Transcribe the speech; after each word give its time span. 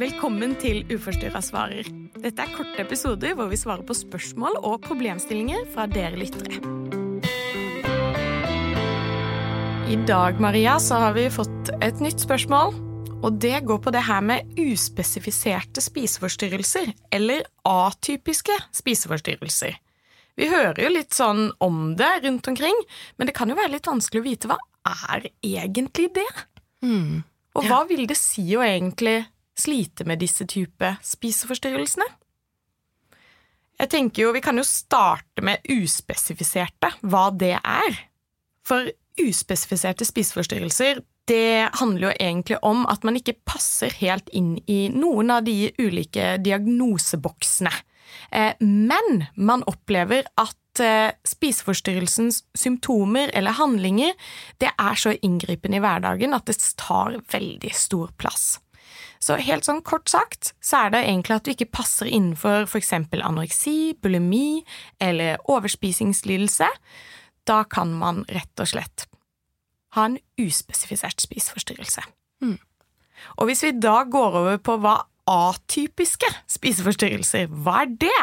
Velkommen 0.00 0.54
til 0.56 0.78
Uforstyrra 0.88 1.42
svarer. 1.44 1.84
Dette 2.22 2.40
er 2.40 2.52
korte 2.54 2.78
episoder 2.80 3.34
hvor 3.36 3.50
vi 3.50 3.56
svarer 3.60 3.84
på 3.84 3.92
spørsmål 3.92 4.54
og 4.64 4.78
problemstillinger 4.86 5.66
fra 5.74 5.84
dere 5.90 6.16
lyttere. 6.16 6.56
I 9.92 9.98
dag 10.08 10.38
Maria, 10.40 10.78
så 10.80 11.02
har 11.02 11.12
vi 11.18 11.26
fått 11.28 11.68
et 11.84 12.00
nytt 12.00 12.22
spørsmål. 12.22 12.72
Og 13.20 13.36
det 13.44 13.58
går 13.68 13.82
på 13.84 13.92
det 13.92 14.00
her 14.06 14.22
med 14.24 14.54
uspesifiserte 14.56 15.84
spiseforstyrrelser, 15.84 16.94
eller 17.12 17.44
atypiske 17.68 18.56
spiseforstyrrelser. 18.78 19.74
Vi 20.40 20.48
hører 20.48 20.80
jo 20.80 20.94
litt 20.94 21.12
sånn 21.12 21.50
om 21.60 21.90
det 21.98 22.08
rundt 22.24 22.48
omkring, 22.48 22.80
men 23.18 23.28
det 23.28 23.36
kan 23.36 23.52
jo 23.52 23.58
være 23.58 23.74
litt 23.74 23.90
vanskelig 23.90 24.24
å 24.24 24.28
vite 24.30 24.48
hva 24.48 24.56
er 25.10 25.28
egentlig 25.44 26.08
det? 26.16 26.30
Mm. 26.80 27.20
Og 27.52 27.68
hva 27.68 27.82
vil 27.90 28.06
det 28.08 28.16
si 28.16 28.46
å 28.56 28.64
egentlig 28.64 29.18
slite 29.60 30.06
med 30.08 30.22
disse 30.22 30.46
type 30.48 30.94
spiseforstyrrelsene? 31.04 32.08
Jeg 33.80 33.88
tenker 33.88 34.26
jo, 34.26 34.32
Vi 34.32 34.42
kan 34.44 34.58
jo 34.60 34.64
starte 34.66 35.44
med 35.44 35.64
uspesifiserte, 35.68 36.92
hva 37.00 37.30
det 37.32 37.56
er. 37.60 38.00
For 38.66 38.90
uspesifiserte 39.20 40.04
spiseforstyrrelser 40.04 41.00
det 41.30 41.70
handler 41.78 42.08
jo 42.08 42.16
egentlig 42.18 42.58
om 42.66 42.82
at 42.90 43.04
man 43.06 43.16
ikke 43.18 43.38
passer 43.46 43.92
helt 44.00 44.28
inn 44.34 44.56
i 44.66 44.88
noen 44.90 45.30
av 45.30 45.44
de 45.46 45.70
ulike 45.78 46.36
diagnoseboksene. 46.42 47.72
Eh, 48.34 48.56
men 48.60 49.24
man 49.38 49.62
opplever 49.70 50.26
at 50.40 50.82
eh, 50.82 51.12
spiseforstyrrelsens 51.26 52.42
symptomer 52.58 53.30
eller 53.36 53.54
handlinger 53.60 54.16
det 54.58 54.72
er 54.74 54.98
så 54.98 55.14
inngripende 55.22 55.78
i 55.78 55.84
hverdagen 55.84 56.34
at 56.34 56.50
det 56.50 56.58
tar 56.80 57.20
veldig 57.30 57.72
stor 57.78 58.10
plass. 58.18 58.56
Så 59.20 59.36
helt 59.36 59.66
sånn 59.68 59.82
kort 59.84 60.08
sagt 60.08 60.54
så 60.64 60.86
er 60.86 60.94
det 60.94 61.02
egentlig 61.04 61.36
at 61.36 61.44
du 61.44 61.52
ikke 61.52 61.68
passer 61.76 62.08
innenfor 62.08 62.64
f.eks. 62.64 62.94
anoreksi, 63.20 63.92
bulimi 64.00 64.62
eller 65.02 65.42
overspisingslidelse. 65.44 66.68
Da 67.48 67.62
kan 67.68 67.92
man 68.00 68.24
rett 68.32 68.62
og 68.62 68.72
slett 68.72 69.06
ha 69.96 70.06
en 70.06 70.18
uspesifisert 70.40 71.20
spiseforstyrrelse. 71.20 72.04
Mm. 72.40 72.56
Og 73.36 73.50
hvis 73.50 73.64
vi 73.66 73.74
da 73.76 74.04
går 74.08 74.38
over 74.40 74.60
på 74.62 74.78
hva 74.80 74.96
atypiske 75.30 76.30
spiseforstyrrelser, 76.50 77.50
hva 77.62 77.82
er 77.84 77.92
det? 78.00 78.22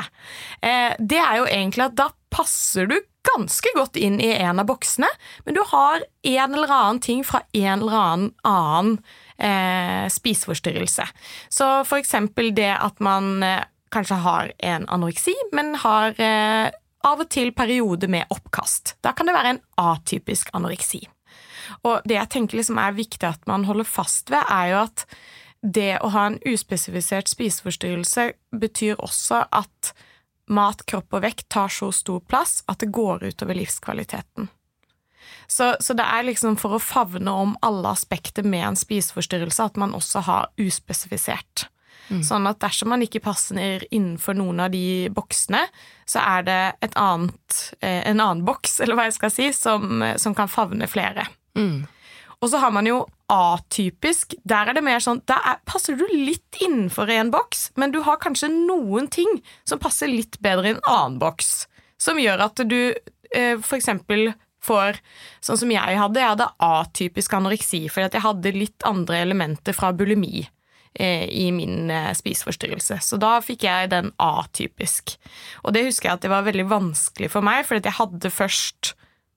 Eh, 0.66 0.96
det 0.98 1.20
er 1.22 1.42
jo 1.42 1.46
egentlig 1.52 1.86
at 1.88 2.00
da 2.00 2.10
passer 2.34 2.90
du 2.90 2.98
ganske 3.28 3.72
godt 3.76 4.00
inn 4.00 4.20
i 4.24 4.32
en 4.40 4.62
av 4.62 4.68
boksene, 4.70 5.10
men 5.46 5.58
du 5.58 5.62
har 5.72 6.02
en 6.02 6.56
eller 6.56 6.72
annen 6.72 7.02
ting 7.04 7.24
fra 7.28 7.44
en 7.54 7.82
eller 7.84 7.98
annen 8.02 8.30
annen 8.48 9.00
eh, 9.38 10.06
spiseforstyrrelse. 10.12 11.08
Så 11.50 11.70
eksempel 12.00 12.54
det 12.56 12.74
at 12.74 13.00
man 13.04 13.44
eh, 13.44 13.64
kanskje 13.94 14.20
har 14.26 14.52
en 14.58 14.88
anoreksi, 14.90 15.36
men 15.56 15.76
har 15.84 16.18
eh, 16.22 16.70
av 17.08 17.24
og 17.24 17.30
til 17.32 17.54
perioder 17.56 18.12
med 18.12 18.34
oppkast. 18.34 18.98
Da 19.06 19.14
kan 19.16 19.30
det 19.30 19.38
være 19.38 19.56
en 19.56 19.64
atypisk 19.80 20.52
anoreksi. 20.58 21.06
Og 21.88 22.02
det 22.08 22.18
jeg 22.18 22.32
tenker 22.34 22.60
liksom 22.60 22.80
er 22.82 22.96
viktig 22.96 23.28
at 23.28 23.44
man 23.50 23.68
holder 23.68 23.88
fast 23.88 24.32
ved, 24.32 24.44
er 24.50 24.72
jo 24.72 24.84
at 24.86 25.06
det 25.62 25.98
å 26.06 26.12
ha 26.14 26.28
en 26.30 26.38
uspesifisert 26.48 27.30
spiseforstyrrelse 27.32 28.30
betyr 28.56 29.00
også 29.04 29.44
at 29.52 29.94
mat, 30.54 30.84
kropp 30.88 31.18
og 31.18 31.26
vekt 31.26 31.48
tar 31.52 31.72
så 31.74 31.90
stor 31.92 32.22
plass 32.24 32.62
at 32.72 32.80
det 32.84 32.92
går 32.96 33.26
utover 33.32 33.58
livskvaliteten. 33.58 34.48
Så, 35.48 35.76
så, 35.80 35.96
det 35.96 36.04
er 36.04 36.28
liksom 36.28 36.58
for 36.60 36.76
å 36.76 36.84
favne 36.84 37.32
om 37.32 37.56
alle 37.64 37.94
aspekter 37.96 38.44
med 38.44 38.66
en 38.68 38.80
spiseforstyrrelse 38.80 39.70
at 39.70 39.80
man 39.80 39.96
også 39.96 40.26
har 40.28 40.50
uspesifisert. 40.60 41.70
Mm. 42.08 42.22
Sånn 42.24 42.48
at 42.48 42.60
dersom 42.64 42.92
man 42.92 43.04
ikke 43.04 43.24
passer 43.24 43.84
innenfor 43.92 44.36
noen 44.38 44.62
av 44.64 44.72
de 44.72 45.08
boksene, 45.12 45.66
så 46.08 46.24
er 46.24 46.48
det 46.48 46.62
annet, 46.96 47.60
eh, 47.80 48.04
en 48.08 48.20
annen 48.20 48.46
boks, 48.48 48.78
eller 48.84 49.00
hva 49.00 49.08
jeg 49.10 49.20
skal 49.20 49.34
si, 49.34 49.52
som, 49.56 50.04
som 50.20 50.36
kan 50.36 50.52
favne 50.52 50.88
flere. 50.92 51.28
Mm. 51.58 51.86
Og 52.38 52.52
så 52.52 52.60
har 52.62 52.74
man 52.76 52.86
jo 52.86 53.02
atypisk. 53.34 54.36
Der 54.48 54.70
er 54.70 54.78
det 54.78 54.84
mer 54.86 55.02
sånn 55.04 55.24
Der 55.28 55.58
passer 55.68 55.98
du 55.98 56.06
litt 56.12 56.60
innenfor 56.62 57.10
en 57.12 57.32
boks, 57.34 57.72
men 57.76 57.92
du 57.92 58.02
har 58.06 58.22
kanskje 58.22 58.52
noen 58.54 59.10
ting 59.12 59.40
som 59.68 59.82
passer 59.82 60.12
litt 60.12 60.38
bedre 60.44 60.70
i 60.70 60.76
en 60.76 60.84
annen 60.86 61.18
boks. 61.22 61.66
Som 61.98 62.22
gjør 62.22 62.46
at 62.46 62.62
du 62.70 62.94
eh, 63.34 63.58
eksempel 63.58 64.30
får 64.68 65.00
Sånn 65.44 65.60
som 65.62 65.72
jeg 65.72 65.98
hadde. 66.00 66.20
Jeg 66.22 66.34
hadde 66.36 66.52
atypisk 66.64 67.34
anoreksi 67.38 67.86
fordi 67.92 68.20
jeg 68.20 68.26
hadde 68.26 68.54
litt 68.56 68.86
andre 68.88 69.22
elementer 69.24 69.76
fra 69.76 69.94
bulimi 69.96 70.44
eh, 71.00 71.26
i 71.30 71.48
min 71.56 71.92
eh, 71.94 72.12
spiseforstyrrelse. 72.18 73.00
Så 73.04 73.20
da 73.22 73.38
fikk 73.44 73.66
jeg 73.68 73.92
den 73.94 74.12
atypisk. 74.22 75.16
Og 75.64 75.76
det 75.76 75.88
husker 75.88 76.10
jeg 76.10 76.20
at 76.20 76.28
det 76.28 76.34
var 76.34 76.48
veldig 76.48 76.68
vanskelig 76.72 77.32
for 77.34 77.46
meg, 77.46 77.64
fordi 77.70 77.88
jeg 77.88 78.00
hadde 78.02 78.34
først 78.34 78.94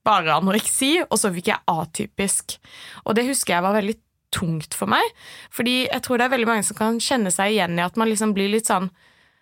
bare 0.07 0.39
anoreksi, 0.41 0.95
og 1.07 1.19
så 1.21 1.33
fikk 1.35 1.53
jeg 1.53 1.69
atypisk. 1.71 2.57
Og 3.05 3.17
det 3.19 3.29
husker 3.29 3.57
jeg 3.57 3.67
var 3.67 3.77
veldig 3.77 3.99
tungt 4.35 4.77
for 4.79 4.91
meg, 4.91 5.05
fordi 5.51 5.85
jeg 5.89 6.03
tror 6.07 6.21
det 6.21 6.29
er 6.29 6.35
veldig 6.37 6.49
mange 6.49 6.67
som 6.67 6.79
kan 6.79 7.01
kjenne 7.03 7.33
seg 7.35 7.57
igjen 7.57 7.79
i 7.79 7.85
at 7.85 7.97
man 7.99 8.11
liksom 8.11 8.35
blir 8.37 8.53
litt 8.53 8.71
sånn 8.71 8.89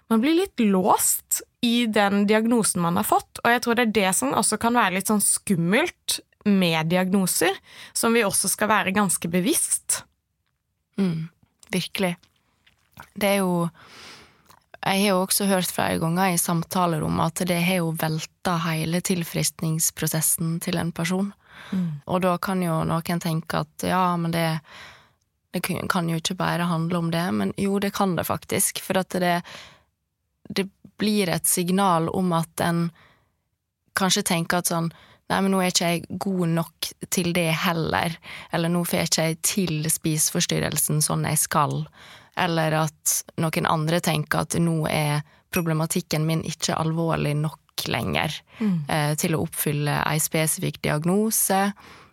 Man 0.08 0.22
blir 0.22 0.38
litt 0.38 0.60
låst 0.60 1.42
i 1.60 1.86
den 1.86 2.26
diagnosen 2.26 2.82
man 2.82 2.96
har 2.96 3.06
fått, 3.06 3.40
og 3.42 3.50
jeg 3.52 3.64
tror 3.64 3.76
det 3.76 3.88
er 3.88 3.96
det 3.98 4.12
som 4.16 4.32
også 4.36 4.58
kan 4.60 4.78
være 4.78 4.96
litt 4.96 5.10
sånn 5.10 5.24
skummelt 5.24 6.20
med 6.48 6.88
diagnoser, 6.88 7.56
som 7.92 8.14
vi 8.16 8.24
også 8.24 8.48
skal 8.48 8.70
være 8.70 8.94
ganske 8.96 9.28
bevisst. 9.28 10.02
Mm, 10.98 11.28
virkelig. 11.74 12.14
Det 13.14 13.34
er 13.34 13.42
jo 13.42 13.68
jeg 14.78 15.02
har 15.02 15.10
jo 15.10 15.22
også 15.24 15.48
hørt 15.50 15.72
flere 15.74 15.98
ganger 16.00 16.32
i 16.32 16.40
samtaler 16.40 17.02
om 17.04 17.18
at 17.20 17.42
det 17.48 17.58
har 17.66 17.82
jo 17.82 17.90
velta 17.98 18.54
hele 18.68 19.02
tilfriskningsprosessen 19.04 20.58
til 20.64 20.78
en 20.80 20.92
person. 20.94 21.32
Mm. 21.72 22.00
Og 22.06 22.22
da 22.24 22.36
kan 22.40 22.62
jo 22.62 22.78
noen 22.86 23.20
tenke 23.20 23.64
at 23.64 23.84
ja, 23.84 24.04
men 24.16 24.32
det, 24.32 24.46
det 25.52 25.64
kan 25.66 26.08
jo 26.08 26.20
ikke 26.20 26.38
bare 26.38 26.70
handle 26.70 27.02
om 27.02 27.10
det. 27.12 27.26
Men 27.34 27.52
jo, 27.58 27.76
det 27.82 27.92
kan 27.98 28.14
det 28.16 28.28
faktisk. 28.30 28.80
For 28.86 29.02
at 29.02 29.18
det, 29.18 29.40
det 30.48 30.68
blir 30.98 31.30
et 31.30 31.46
signal 31.46 32.08
om 32.08 32.32
at 32.36 32.64
en 32.64 32.88
kanskje 33.98 34.26
tenker 34.34 34.62
at 34.62 34.72
sånn 34.72 34.90
Nei, 35.28 35.42
men 35.44 35.52
nå 35.52 35.58
er 35.60 35.68
ikke 35.68 35.88
jeg 35.92 36.18
god 36.24 36.52
nok 36.56 36.86
til 37.12 37.34
det 37.36 37.50
heller. 37.60 38.14
Eller 38.56 38.70
nå 38.72 38.80
får 38.88 38.96
jeg 38.96 39.08
ikke 39.10 39.24
til 39.44 39.88
spiseforstyrrelsen 39.92 41.02
sånn 41.04 41.26
jeg 41.28 41.36
skal 41.42 41.74
eller 42.38 42.76
at 42.84 43.14
noen 43.42 43.66
andre 43.66 44.00
tenker 44.04 44.44
at 44.44 44.56
nå 44.62 44.82
er 44.90 45.24
problematikken 45.54 46.26
min 46.28 46.44
ikke 46.46 46.76
alvorlig 46.78 47.34
nok 47.38 47.86
lenger 47.88 48.34
mm. 48.58 48.76
eh, 48.90 49.12
til 49.18 49.36
å 49.36 49.44
oppfylle 49.46 50.00
ei 50.02 50.18
spesifikk 50.22 50.80
diagnose, 50.84 51.70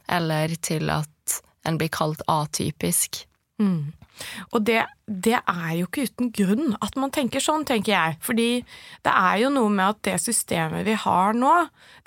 eller 0.08 0.54
til 0.62 0.92
at 0.94 1.40
en 1.66 1.80
blir 1.82 1.90
kalt 1.94 2.22
atypisk. 2.30 3.24
Mm. 3.62 3.92
Og 4.54 4.64
det, 4.68 4.82
det, 5.06 5.38
er 5.40 5.72
jo 5.80 5.88
ikke 5.90 6.08
uten 6.10 6.32
grunn 6.36 6.76
at 6.84 6.98
man 7.00 7.14
tenker 7.16 7.44
sånn, 7.44 7.66
tenker 7.68 7.94
jeg. 7.94 8.18
Fordi 8.26 8.50
det 9.06 9.14
er 9.14 9.42
jo 9.44 9.52
noe 9.54 9.72
med 9.74 9.96
at 9.96 10.02
det 10.08 10.18
systemet 10.24 10.88
vi 10.88 10.98
har 11.06 11.38
nå, 11.38 11.54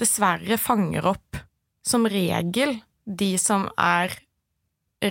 dessverre 0.01 0.61
fanger 0.61 1.09
opp 1.13 1.43
som 1.87 2.09
regel 2.09 2.79
de 3.09 3.33
som 3.41 3.69
er 3.81 4.13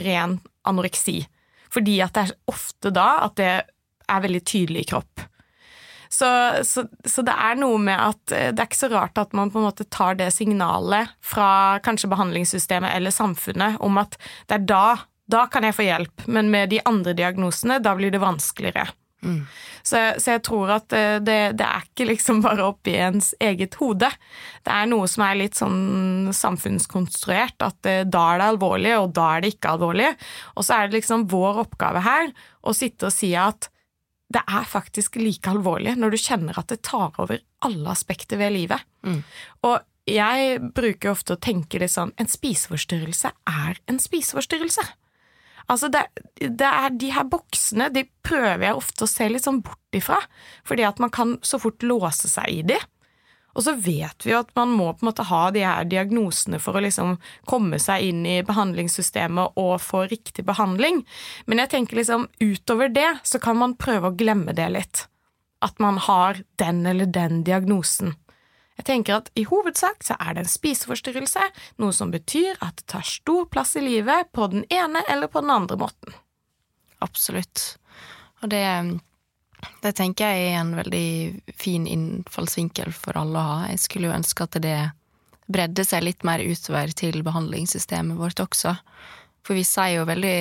ren 0.03 0.37
anoreksi. 0.67 1.21
Fordi 1.73 1.97
at 2.03 2.15
det 2.15 2.27
er 2.27 2.37
ofte 2.51 2.93
da 2.93 3.09
at 3.25 3.39
det 3.39 3.51
er 4.07 4.23
veldig 4.23 4.43
tydelig 4.47 4.85
i 4.85 4.91
kropp. 4.93 5.25
Så, 6.09 6.27
så, 6.63 6.85
så, 7.03 7.23
det 7.25 7.33
er 7.35 7.57
noe 7.59 7.79
med 7.83 7.99
at 7.99 8.31
eh, 8.31 8.49
det 8.55 8.63
er 8.63 8.69
ikke 8.69 8.79
så 8.79 8.91
rart 8.93 9.19
at 9.19 9.33
man 9.35 9.51
på 9.51 9.59
en 9.59 9.67
måte 9.67 9.87
tar 9.91 10.15
det 10.15 10.29
signalet 10.31 11.11
fra 11.19 11.79
kanskje 11.83 12.07
behandlingssystemet 12.13 12.93
eller 12.95 13.11
samfunnet 13.11 13.75
om 13.83 13.99
at 13.99 14.15
det 14.47 14.55
er 14.55 14.67
da, 14.71 14.85
da 15.27 15.47
kan 15.51 15.67
jeg 15.67 15.75
få 15.75 15.87
hjelp, 15.87 16.27
men 16.31 16.51
med 16.53 16.71
de 16.71 16.79
andre 16.87 17.13
diagnosene, 17.17 17.81
da 17.83 17.95
blir 17.97 18.13
det 18.13 18.23
vanskeligere. 18.23 18.87
Mm. 19.25 19.47
Så, 19.81 19.97
så, 20.21 20.35
jeg 20.35 20.43
tror 20.45 20.71
at 20.75 20.93
eh, 20.93 21.17
det, 21.23 21.37
det, 21.57 21.65
er 21.65 21.85
ikke 21.87 22.05
liksom 22.11 22.41
bare 22.45 22.67
oppi 22.67 22.93
ens 23.01 23.31
eget 23.43 23.77
hode. 23.81 24.09
Det 24.63 24.73
er 24.73 24.89
noe 24.91 25.07
som 25.09 25.23
er 25.25 25.39
litt 25.39 25.57
sånn 25.57 26.29
samfunnskonstruert, 26.35 27.57
at 27.65 27.89
eh, 27.89 28.03
da 28.05 28.23
er 28.33 28.43
det 28.43 28.51
alvorlig, 28.53 28.93
og 28.99 29.15
da 29.17 29.31
er 29.35 29.43
det 29.43 29.55
ikke 29.55 29.73
alvorlig. 29.73 30.11
Og 30.55 30.67
så 30.67 30.77
er 30.77 30.87
det 30.87 30.99
liksom 30.99 31.25
vår 31.31 31.63
oppgave 31.65 32.03
her 32.05 32.31
å 32.61 32.75
sitte 32.77 33.09
og 33.09 33.15
si 33.15 33.33
at 33.39 33.71
det 34.33 34.43
er 34.43 34.65
faktisk 34.67 35.15
like 35.21 35.47
alvorlig 35.47 35.93
når 35.95 36.11
du 36.13 36.19
kjenner 36.19 36.57
at 36.59 36.67
det 36.67 36.81
tar 36.83 37.15
over 37.15 37.39
alle 37.63 37.93
aspekter 37.93 38.39
ved 38.41 38.53
livet. 38.57 38.83
Mm. 39.07 39.21
Og 39.65 39.77
jeg 40.07 40.59
bruker 40.75 41.11
ofte 41.11 41.35
å 41.35 41.41
tenke 41.43 41.81
det 41.81 41.89
sånn 41.91 42.13
En 42.15 42.29
spiseforstyrrelse 42.31 43.31
er 43.51 43.79
en 43.91 43.99
spiseforstyrrelse. 43.99 44.83
Altså, 45.67 45.89
det, 45.91 46.05
det, 46.39 46.67
er 46.67 46.93
de 46.95 47.09
her 47.11 47.25
boksene 47.27 47.89
de 47.91 48.05
prøver 48.23 48.69
jeg 48.69 48.79
ofte 48.79 49.03
å 49.03 49.11
se 49.11 49.27
litt 49.27 49.43
sånn 49.43 49.59
bort 49.65 49.97
ifra, 49.97 50.21
fordi 50.67 50.85
at 50.87 51.01
man 51.03 51.11
kan 51.11 51.35
så 51.43 51.59
fort 51.59 51.83
låse 51.83 52.31
seg 52.31 52.53
i 52.53 52.61
de. 52.71 52.77
Og 53.57 53.65
så 53.65 53.73
vet 53.73 54.21
vi 54.25 54.31
jo 54.31 54.39
at 54.43 54.51
man 54.55 54.69
må 54.77 54.91
på 54.93 55.01
en 55.01 55.09
måte 55.09 55.25
ha 55.25 55.41
de 55.51 55.63
her 55.65 55.87
diagnosene 55.89 56.59
for 56.61 56.77
å 56.77 56.83
liksom 56.85 57.15
komme 57.49 57.79
seg 57.81 58.05
inn 58.11 58.21
i 58.29 58.37
behandlingssystemet 58.45 59.57
og 59.57 59.81
få 59.81 60.03
riktig 60.11 60.45
behandling. 60.45 61.01
Men 61.49 61.63
jeg 61.63 61.73
tenker 61.73 61.97
liksom 61.97 62.27
utover 62.37 62.93
det 62.93 63.09
så 63.25 63.41
kan 63.41 63.57
man 63.57 63.73
prøve 63.81 64.11
å 64.11 64.17
glemme 64.17 64.53
det 64.53 64.69
litt. 64.75 65.07
At 65.65 65.81
man 65.81 65.97
har 66.05 66.43
den 66.61 66.85
eller 66.85 67.09
den 67.09 67.41
diagnosen. 67.47 68.13
Jeg 68.77 68.85
tenker 68.85 69.17
at 69.17 69.31
i 69.37 69.47
hovedsak 69.49 70.05
så 70.05 70.17
er 70.21 70.35
det 70.37 70.45
en 70.45 70.51
spiseforstyrrelse, 70.51 71.43
noe 71.81 71.95
som 71.95 72.13
betyr 72.13 72.59
at 72.61 72.77
det 72.77 72.87
tar 72.93 73.05
stor 73.07 73.47
plass 73.49 73.75
i 73.79 73.83
livet 73.83 74.29
på 74.37 74.47
den 74.53 74.67
ene 74.69 75.01
eller 75.09 75.31
på 75.31 75.41
den 75.41 75.53
andre 75.53 75.79
måten. 75.81 76.15
Absolutt. 77.01 77.77
Og 78.41 78.51
det 78.53 78.63
det 79.81 79.95
tenker 79.97 80.29
jeg 80.29 80.51
er 80.51 80.59
en 80.59 80.75
veldig 80.77 81.53
fin 81.57 81.87
innfallsvinkel 81.89 82.93
for 82.93 83.17
alle 83.17 83.39
å 83.39 83.47
ha. 83.47 83.57
Jeg 83.71 83.81
skulle 83.81 84.09
jo 84.09 84.17
ønske 84.17 84.45
at 84.45 84.57
det 84.61 84.77
bredde 85.47 85.85
seg 85.87 86.03
litt 86.05 86.25
mer 86.27 86.43
utover 86.43 86.91
til 86.97 87.23
behandlingssystemet 87.25 88.19
vårt 88.19 88.41
også. 88.43 88.75
For 89.45 89.57
vi 89.57 89.63
sier 89.65 89.97
jo 89.97 90.07
veldig 90.09 90.37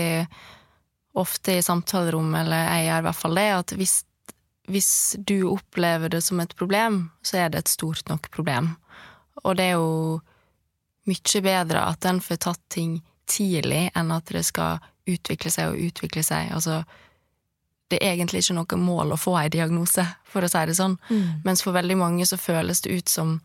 ofte 1.17 1.57
i 1.57 1.65
samtalerom, 1.65 2.35
eller 2.37 2.67
jeg 2.67 2.89
gjør 2.89 3.01
i 3.01 3.07
hvert 3.07 3.21
fall 3.23 3.41
det, 3.41 3.47
at 3.57 3.75
hvis, 3.79 3.97
hvis 4.67 5.17
du 5.19 5.49
opplever 5.51 6.13
det 6.13 6.23
som 6.27 6.41
et 6.41 6.55
problem, 6.59 7.11
så 7.23 7.45
er 7.45 7.53
det 7.53 7.65
et 7.65 7.73
stort 7.73 8.09
nok 8.11 8.31
problem. 8.35 8.75
Og 9.45 9.57
det 9.59 9.71
er 9.71 9.77
jo 9.79 10.21
mye 11.07 11.43
bedre 11.43 11.85
at 11.87 12.07
en 12.09 12.21
får 12.21 12.43
tatt 12.49 12.63
ting 12.73 13.01
tidlig, 13.31 13.91
enn 13.95 14.13
at 14.15 14.31
det 14.33 14.45
skal 14.47 14.79
utvikle 15.07 15.51
seg 15.55 15.73
og 15.73 15.83
utvikle 15.89 16.23
seg. 16.27 16.51
Altså, 16.55 16.81
det 17.91 18.01
er 18.03 18.15
egentlig 18.15 18.43
ikke 18.43 18.57
noe 18.59 18.79
mål 18.83 19.15
å 19.15 19.21
få 19.21 19.37
ei 19.39 19.51
diagnose, 19.53 20.07
for 20.27 20.43
å 20.43 20.51
si 20.51 20.63
det 20.67 20.79
sånn. 20.79 20.97
Mm. 21.11 21.45
Mens 21.47 21.63
for 21.63 21.77
veldig 21.77 21.99
mange 22.01 22.27
så 22.27 22.39
føles 22.41 22.83
det 22.83 22.99
ut 22.99 23.13
som 23.13 23.37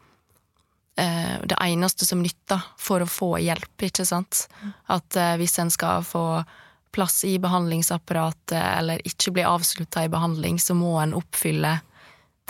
eh, 0.98 1.38
det 1.46 1.58
eneste 1.62 2.08
som 2.10 2.24
nytter 2.24 2.66
for 2.82 3.06
å 3.06 3.10
få 3.10 3.36
hjelp, 3.44 3.76
ikke 3.90 4.08
sant. 4.08 4.48
At 4.90 5.18
eh, 5.18 5.36
hvis 5.42 5.60
en 5.62 5.74
skal 5.74 6.06
få 6.06 6.26
plass 6.92 7.24
i 7.28 7.38
behandlingsapparatet 7.42 8.60
eller 8.60 9.02
ikke 9.08 9.34
bli 9.36 9.46
avslutta 9.48 10.06
i 10.06 10.12
behandling, 10.12 10.60
så 10.60 10.76
må 10.78 10.98
en 11.00 11.16
oppfylle 11.18 11.78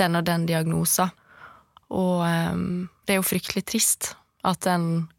den 0.01 0.17
og 0.17 0.25
den 0.25 0.47
diagnosen. 0.49 1.11
Og 1.91 2.23
um, 2.23 2.87
det 3.05 3.15
er 3.15 3.19
jo 3.19 3.27
fryktelig 3.27 3.65
trist 3.67 4.13
at 4.47 4.65
en 4.69 5.09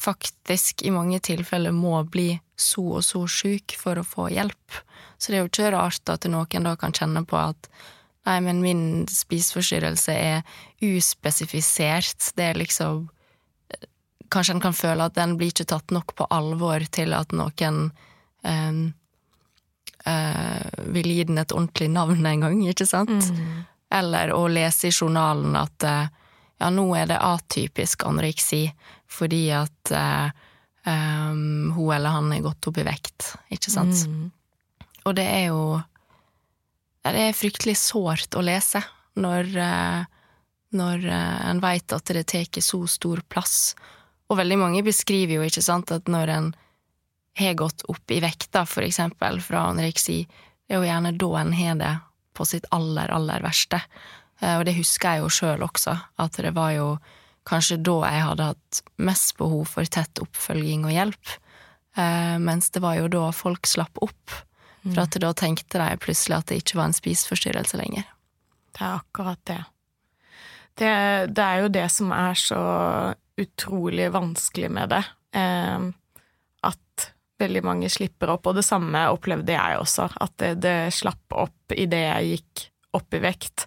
faktisk 0.00 0.82
i 0.86 0.92
mange 0.92 1.18
tilfeller 1.24 1.74
må 1.74 1.98
bli 2.12 2.36
så 2.56 2.84
og 2.98 3.04
så 3.04 3.24
sjuk 3.28 3.76
for 3.80 3.98
å 3.98 4.06
få 4.06 4.30
hjelp. 4.32 4.80
Så 5.18 5.32
det 5.32 5.38
er 5.38 5.44
jo 5.44 5.50
ikke 5.50 5.72
rart 5.74 6.12
at 6.12 6.26
noen 6.30 6.66
da 6.68 6.76
kan 6.80 6.94
kjenne 6.96 7.24
på 7.28 7.38
at 7.40 7.68
nei, 8.26 8.38
men 8.44 8.62
min 8.64 8.84
spiseforstyrrelse 9.10 10.12
er 10.12 10.42
uspesifisert. 10.84 12.32
Det 12.36 12.50
er 12.50 12.60
liksom 12.60 13.06
Kanskje 14.32 14.56
en 14.56 14.62
kan 14.64 14.76
føle 14.76 15.06
at 15.06 15.16
den 15.16 15.36
blir 15.38 15.52
ikke 15.52 15.68
tatt 15.70 15.92
nok 15.94 16.14
på 16.18 16.26
alvor 16.34 16.84
til 16.94 17.14
at 17.16 17.34
noen 17.36 17.90
um, 18.42 18.80
uh, 20.06 20.66
vil 20.94 21.10
gi 21.10 21.24
den 21.28 21.38
et 21.42 21.54
ordentlig 21.54 21.90
navn 21.92 22.26
en 22.26 22.44
gang, 22.46 22.62
ikke 22.70 22.86
sant? 22.88 23.10
Mm. 23.10 23.64
Eller 23.96 24.32
å 24.34 24.46
lese 24.50 24.90
i 24.90 24.94
journalen 24.94 25.56
at 25.58 25.86
uh, 25.86 26.06
ja, 26.60 26.70
nå 26.72 26.88
er 26.96 27.10
det 27.10 27.22
atypisk 27.22 28.06
anoreksi 28.08 28.64
fordi 29.12 29.44
at 29.54 29.92
um, 29.92 31.72
hun 31.76 31.92
eller 31.94 32.14
han 32.16 32.32
er 32.34 32.42
gått 32.42 32.66
opp 32.66 32.80
i 32.80 32.86
vekt, 32.86 33.34
ikke 33.54 33.70
sant? 33.70 34.06
Mm. 34.08 34.30
Og 35.06 35.14
det 35.14 35.26
er 35.30 35.44
jo 35.52 35.60
Det 37.06 37.20
er 37.28 37.36
fryktelig 37.38 37.76
sårt 37.78 38.34
å 38.34 38.42
lese 38.42 38.80
når, 39.14 39.52
uh, 39.54 40.00
når 40.74 41.04
en 41.06 41.60
veit 41.62 41.92
at 41.94 42.10
det 42.16 42.24
tar 42.32 42.64
så 42.64 42.80
stor 42.90 43.22
plass. 43.30 43.76
Og 44.26 44.38
veldig 44.40 44.58
mange 44.58 44.82
beskriver 44.86 45.38
jo, 45.38 45.46
ikke 45.46 45.64
sant, 45.64 45.92
at 45.94 46.08
når 46.10 46.32
en 46.34 46.52
har 47.36 47.58
gått 47.58 47.84
opp 47.90 48.10
i 48.10 48.20
vekta, 48.24 48.64
for 48.66 48.86
eksempel, 48.86 49.40
fra 49.44 49.68
anoreksi, 49.70 50.24
det 50.66 50.74
er 50.74 50.80
jo 50.80 50.88
gjerne 50.88 51.12
da 51.20 51.28
en 51.40 51.52
har 51.54 51.76
det 51.78 51.92
på 52.36 52.46
sitt 52.48 52.66
aller, 52.74 53.12
aller 53.12 53.44
verste. 53.44 53.80
Og 54.40 54.64
det 54.68 54.74
husker 54.76 55.16
jeg 55.16 55.22
jo 55.22 55.30
sjøl 55.32 55.62
også, 55.64 55.94
at 56.20 56.40
det 56.42 56.52
var 56.56 56.72
jo 56.74 56.88
kanskje 57.46 57.78
da 57.86 57.96
jeg 58.10 58.24
hadde 58.26 58.48
hatt 58.50 58.80
mest 59.06 59.36
behov 59.38 59.68
for 59.70 59.88
tett 59.88 60.20
oppfølging 60.22 60.86
og 60.88 60.94
hjelp, 60.94 61.36
eh, 61.96 62.34
mens 62.42 62.72
det 62.74 62.82
var 62.84 62.98
jo 62.98 63.08
da 63.12 63.30
folk 63.36 63.68
slapp 63.70 64.02
opp, 64.02 64.34
for 64.86 65.02
at 65.02 65.18
da 65.22 65.32
tenkte 65.34 65.80
de 65.82 65.98
plutselig 66.02 66.36
at 66.36 66.50
det 66.50 66.60
ikke 66.60 66.78
var 66.78 66.90
en 66.90 66.96
spiseforstyrrelse 66.98 67.78
lenger. 67.80 68.04
Det 68.76 68.82
er 68.84 68.98
akkurat 69.00 69.40
det. 69.48 69.62
det. 70.78 70.92
det. 71.34 71.46
er 71.46 71.62
jo 71.64 71.72
det 71.74 71.86
som 71.90 72.12
er 72.14 72.38
så 72.38 72.60
utrolig 73.40 74.08
vanskelig 74.14 74.70
med 74.72 74.94
det, 74.94 75.02
eh, 75.36 75.88
at 76.66 77.10
veldig 77.40 77.62
mange 77.64 77.90
slipper 77.92 78.32
opp, 78.32 78.48
og 78.48 78.56
det 78.58 78.64
samme 78.64 79.02
opplevde 79.12 79.56
jeg 79.56 79.78
også, 79.80 80.08
at 80.24 80.34
det, 80.40 80.54
det 80.64 80.78
slapp 80.96 81.36
opp 81.36 81.76
idet 81.76 82.02
jeg 82.06 82.32
gikk 82.32 82.66
opp 82.96 83.16
i 83.16 83.20
vekt. 83.20 83.66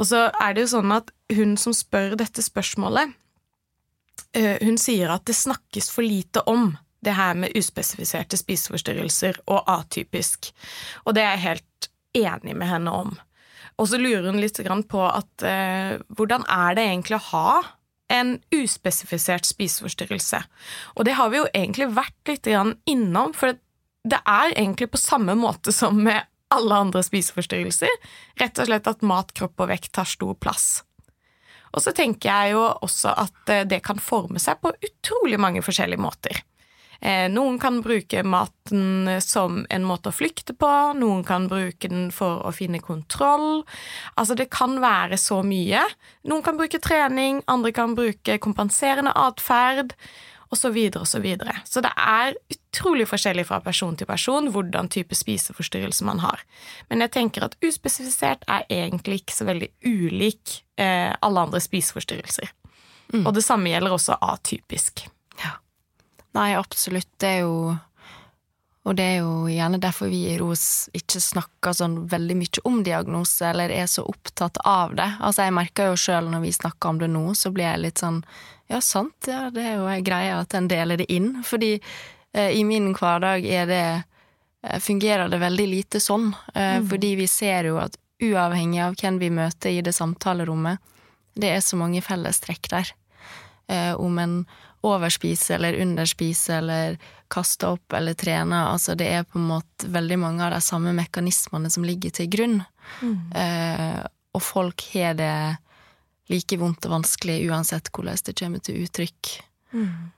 Og 0.00 0.08
så 0.10 0.26
er 0.42 0.54
det 0.54 0.66
jo 0.66 0.74
sånn 0.74 0.94
at 0.96 1.12
hun 1.36 1.56
som 1.60 1.74
spør 1.76 2.16
dette 2.18 2.42
spørsmålet, 2.42 3.14
eh, 4.34 4.58
hun 4.64 4.78
sier 4.80 5.12
at 5.14 5.26
det 5.28 5.38
snakkes 5.38 5.90
for 5.94 6.06
lite 6.06 6.42
om 6.50 6.72
det 7.00 7.14
her 7.16 7.36
med 7.38 7.54
uspesifiserte 7.56 8.36
spiseforstyrrelser 8.36 9.38
og 9.48 9.64
atypisk, 9.70 10.50
og 11.06 11.16
det 11.16 11.24
er 11.24 11.36
jeg 11.36 11.46
helt 11.46 11.90
enig 12.20 12.56
med 12.58 12.68
henne 12.68 12.92
om. 13.06 13.14
Og 13.80 13.88
så 13.88 14.00
lurer 14.00 14.26
hun 14.28 14.40
litt 14.42 14.58
på 14.90 15.04
at 15.06 15.44
eh, 15.46 16.00
hvordan 16.12 16.42
er 16.44 16.74
det 16.76 16.84
egentlig 16.84 17.16
å 17.16 17.28
ha 17.30 17.52
en 18.12 18.36
uspesifisert 18.54 19.48
spiseforstyrrelse? 19.48 20.42
Og 20.96 21.06
det 21.08 21.16
har 21.18 21.30
vi 21.32 21.40
jo 21.40 21.48
egentlig 21.54 21.90
vært 21.96 22.30
litt 22.30 22.50
innom, 22.50 23.34
for 23.36 23.56
det 24.04 24.20
er 24.24 24.54
egentlig 24.54 24.90
på 24.92 25.00
samme 25.00 25.36
måte 25.38 25.72
som 25.76 26.02
med 26.04 26.26
alle 26.50 26.82
andre 26.84 27.02
spiseforstyrrelser. 27.06 27.92
Rett 28.40 28.58
og 28.58 28.70
slett 28.70 28.88
at 28.90 29.06
mat, 29.06 29.34
kropp 29.36 29.62
og 29.62 29.70
vekt 29.70 29.92
tar 29.96 30.08
stor 30.08 30.34
plass. 30.40 30.82
Og 31.70 31.84
så 31.84 31.92
tenker 31.94 32.30
jeg 32.30 32.56
jo 32.56 32.64
også 32.82 33.12
at 33.14 33.52
eh, 33.52 33.66
det 33.68 33.82
kan 33.86 34.00
forme 34.02 34.42
seg 34.42 34.58
på 34.62 34.72
utrolig 34.74 35.38
mange 35.38 35.62
forskjellige 35.62 36.02
måter. 36.02 36.42
Eh, 37.00 37.26
noen 37.32 37.58
kan 37.60 37.80
bruke 37.84 38.22
maten 38.22 39.08
som 39.24 39.62
en 39.72 39.86
måte 39.88 40.10
å 40.10 40.14
flykte 40.14 40.54
på, 40.56 40.70
noen 41.00 41.22
kan 41.24 41.48
bruke 41.50 41.88
den 41.88 42.10
for 42.14 42.44
å 42.44 42.52
finne 42.54 42.82
kontroll. 42.84 43.62
Altså, 44.20 44.36
det 44.36 44.50
kan 44.52 44.78
være 44.82 45.18
så 45.20 45.40
mye. 45.46 45.84
Noen 46.28 46.44
kan 46.44 46.60
bruke 46.60 46.82
trening, 46.82 47.40
andre 47.48 47.72
kan 47.76 47.96
bruke 47.98 48.40
kompenserende 48.42 49.14
atferd 49.16 49.96
og 50.50 50.58
så 50.58 50.70
videre 50.74 51.04
og 51.04 51.08
så 51.08 51.20
videre. 51.22 51.54
Så 51.64 51.82
det 51.84 51.92
er 51.94 52.34
utrolig 52.50 53.06
forskjellig 53.08 53.46
fra 53.48 53.60
person 53.62 53.94
til 53.96 54.08
person 54.10 54.50
hvordan 54.50 54.90
type 54.90 55.14
spiseforstyrrelse 55.14 56.06
man 56.06 56.22
har. 56.24 56.42
Men 56.90 57.06
jeg 57.06 57.14
tenker 57.16 57.46
at 57.46 57.56
uspesifisert 57.64 58.42
er 58.50 58.66
egentlig 58.68 59.22
ikke 59.22 59.36
så 59.36 59.46
veldig 59.48 59.70
ulik 59.86 60.58
eh, 60.80 61.14
alle 61.22 61.46
andre 61.46 61.62
spiseforstyrrelser. 61.62 62.50
Mm. 63.14 63.24
Og 63.24 63.32
det 63.34 63.46
samme 63.46 63.70
gjelder 63.70 63.94
også 63.94 64.18
atypisk. 64.22 65.06
Nei, 66.36 66.50
absolutt. 66.58 67.08
Det 67.18 67.30
er 67.38 67.40
jo 67.44 67.76
og 68.88 68.96
det 68.96 69.04
er 69.04 69.16
jo 69.20 69.44
gjerne 69.50 69.78
derfor 69.80 70.08
vi 70.08 70.22
i 70.30 70.36
ROS 70.40 70.88
ikke 70.96 71.20
snakker 71.20 71.74
sånn 71.76 71.98
veldig 72.08 72.36
mye 72.40 72.62
om 72.64 72.78
diagnose, 72.84 73.44
eller 73.50 73.72
er 73.74 73.84
så 73.90 74.06
opptatt 74.08 74.56
av 74.64 74.94
det. 74.96 75.08
Altså, 75.20 75.44
jeg 75.44 75.54
merker 75.54 75.90
jo 75.90 75.98
sjøl 76.00 76.30
når 76.32 76.46
vi 76.46 76.52
snakker 76.56 76.94
om 76.94 77.00
det 77.02 77.10
nå, 77.12 77.26
så 77.36 77.52
blir 77.52 77.68
jeg 77.68 77.82
litt 77.84 78.00
sånn 78.00 78.22
ja, 78.70 78.78
sant, 78.80 79.26
ja, 79.26 79.48
det 79.52 79.66
er 79.66 79.76
jo 79.80 79.88
ei 79.90 79.98
greie 80.06 80.32
at 80.38 80.54
en 80.54 80.68
deler 80.70 81.00
det 81.02 81.08
inn, 81.12 81.42
fordi 81.44 81.74
eh, 81.76 82.54
i 82.54 82.62
min 82.64 82.92
hverdag 82.94 83.44
er 83.44 83.66
det 83.68 83.84
eh, 83.90 84.78
fungerer 84.80 85.28
det 85.28 85.42
veldig 85.42 85.66
lite 85.66 86.00
sånn, 86.00 86.30
eh, 86.54 86.78
mm. 86.78 86.86
fordi 86.92 87.10
vi 87.18 87.26
ser 87.28 87.66
jo 87.66 87.80
at 87.82 87.98
uavhengig 88.22 88.80
av 88.84 88.96
hvem 89.00 89.18
vi 89.20 89.32
møter 89.34 89.74
i 89.74 89.82
det 89.84 89.92
samtalerommet, 89.96 90.78
det 91.34 91.50
er 91.50 91.64
så 91.64 91.76
mange 91.80 92.02
fellestrekk 92.04 92.70
der. 92.70 92.94
Eh, 93.70 93.92
om 93.98 94.18
en 94.22 94.38
overspiser 94.86 95.58
eller 95.58 95.80
underspise 95.82 96.54
eller 96.60 96.98
kaste 97.30 97.68
opp 97.68 97.92
eller 97.92 98.14
trene. 98.18 98.62
altså 98.72 98.94
det 98.98 99.08
er 99.08 99.26
på 99.28 99.38
en 99.38 99.50
måte 99.50 99.88
veldig 99.92 100.18
mange 100.18 100.44
av 100.44 100.54
de 100.54 100.60
samme 100.64 100.92
mekanismene 100.96 101.70
som 101.70 101.84
ligger 101.84 102.10
til 102.10 102.30
grunn. 102.32 102.62
Mm. 103.02 103.18
Eh, 103.36 104.00
og 104.34 104.42
folk 104.42 104.86
har 104.94 105.18
det 105.18 105.34
like 106.30 106.58
vondt 106.58 106.86
og 106.86 106.96
vanskelig 107.00 107.42
uansett 107.50 107.90
hvordan 107.92 108.24
det 108.26 108.38
kommer 108.38 108.62
til 108.64 108.82
uttrykk. 108.84 109.36
Mm. 109.74 110.10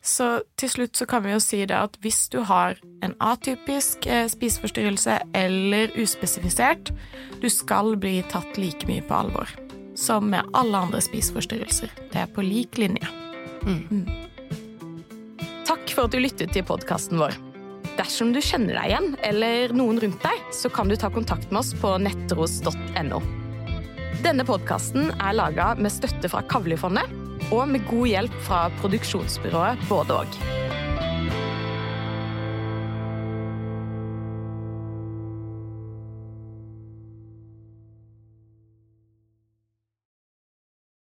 Så 0.00 0.28
til 0.56 0.70
slutt 0.72 0.96
så 0.96 1.06
kan 1.08 1.24
vi 1.24 1.34
jo 1.34 1.40
si 1.44 1.60
det 1.68 1.76
at 1.76 1.98
hvis 2.00 2.26
du 2.32 2.40
har 2.48 2.78
en 3.04 3.14
atypisk 3.20 4.06
eh, 4.06 4.26
spiseforstyrrelse 4.32 5.18
eller 5.36 5.92
uspesifisert, 6.00 6.92
du 7.40 7.50
skal 7.52 7.96
bli 8.00 8.22
tatt 8.32 8.58
like 8.60 8.88
mye 8.88 9.04
på 9.04 9.20
alvor 9.24 9.52
som 9.94 10.26
med 10.26 10.48
alle 10.52 10.78
andre 10.88 11.00
spiseforstyrrelser. 11.04 11.92
Det 12.12 12.24
er 12.24 12.32
på 12.34 12.42
lik 12.42 12.80
linje. 12.80 13.23
Mm. 13.64 14.06
Takk 15.64 15.90
for 15.94 16.06
at 16.06 16.14
du 16.14 16.20
lyttet 16.20 16.52
til 16.54 16.66
podkasten 16.66 17.20
vår. 17.20 17.36
Dersom 17.98 18.32
du 18.34 18.40
kjenner 18.42 18.74
deg 18.76 18.90
igjen, 18.90 19.08
eller 19.26 19.74
noen 19.76 20.00
rundt 20.02 20.24
deg, 20.24 20.44
så 20.54 20.70
kan 20.72 20.90
du 20.90 20.96
ta 20.98 21.10
kontakt 21.14 21.50
med 21.52 21.62
oss 21.62 21.72
på 21.78 21.94
nettros.no. 22.02 23.22
Denne 24.24 24.46
podkasten 24.48 25.12
er 25.18 25.36
laga 25.36 25.74
med 25.78 25.92
støtte 25.92 26.30
fra 26.32 26.42
Kavlifondet 26.48 27.50
og 27.52 27.66
med 27.70 27.84
god 27.90 28.08
hjelp 28.08 28.36
fra 28.46 28.66
produksjonsbyrået 28.80 29.88
Både 29.90 30.22
og. 30.24 30.63